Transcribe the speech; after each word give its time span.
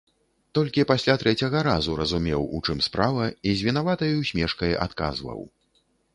Толькі 0.57 0.85
пасля 0.91 1.13
трэцяга 1.23 1.59
разу 1.67 1.97
разумеў, 1.99 2.41
у 2.57 2.63
чым 2.65 2.81
справа, 2.87 3.29
і 3.51 3.55
з 3.61 3.69
вінаватай 3.69 4.19
усмешкай 4.25 4.77
адказваў. 4.89 5.39